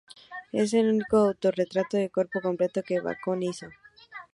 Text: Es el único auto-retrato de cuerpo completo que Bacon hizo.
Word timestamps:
Es 0.51 0.73
el 0.73 0.89
único 0.89 1.17
auto-retrato 1.17 1.95
de 1.95 2.09
cuerpo 2.09 2.41
completo 2.41 2.81
que 2.81 2.99
Bacon 3.01 3.43
hizo. 3.43 3.67